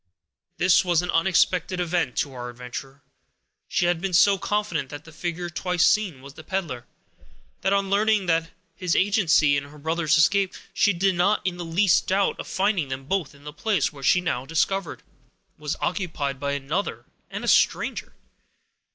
[0.57, 3.03] This was an unexpected event to our adventurer.
[3.67, 6.87] She had been so confident that the figure twice seen was the peddler,
[7.61, 8.27] that on learning
[8.75, 12.87] his agency in her brother's escape, she did not in the least doubt of finding
[12.87, 15.03] them both in the place, which, she now discovered,
[15.59, 18.15] was occupied by another and a stranger.